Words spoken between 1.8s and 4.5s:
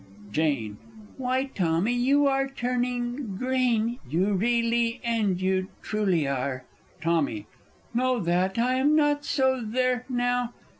you are turning green you